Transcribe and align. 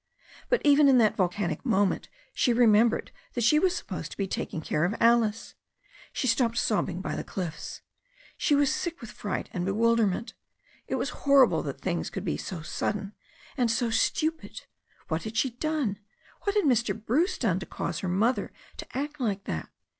But 0.49 0.61
even 0.65 0.89
in 0.89 0.97
that 0.97 1.15
volcanic 1.15 1.63
moment 1.63 2.09
she 2.33 2.53
remembered 2.53 3.11
that 3.35 3.43
she 3.43 3.59
was 3.59 3.75
sup 3.75 3.85
posed 3.85 4.09
to 4.09 4.17
be 4.17 4.25
taking 4.25 4.59
care 4.59 4.83
of 4.83 4.95
Alice. 4.99 5.53
She 6.11 6.25
stopped 6.25 6.57
sobbing 6.57 7.01
by 7.01 7.15
the 7.15 7.23
cliflfs. 7.23 7.81
She 8.35 8.55
was 8.55 8.73
sick 8.73 8.99
with 8.99 9.11
fright 9.11 9.47
and 9.53 9.63
bewilderment. 9.63 10.33
It 10.87 10.95
was 10.95 11.11
horrible 11.29 11.61
that 11.61 11.81
things 11.81 12.09
could 12.09 12.25
be 12.25 12.35
so 12.35 12.63
sudden 12.63 13.13
and 13.55 13.69
so 13.69 13.91
stupid. 13.91 14.63
What 15.07 15.21
had 15.21 15.37
she 15.37 15.51
done, 15.51 15.99
what 16.45 16.55
had 16.55 16.65
Mr. 16.65 16.99
Bruce 16.99 17.37
done 17.37 17.59
to 17.59 17.67
cause 17.67 17.99
her 17.99 18.09
mother 18.09 18.51
to 18.77 18.97
act 18.97 19.19
like 19.19 19.43
that? 19.43 19.69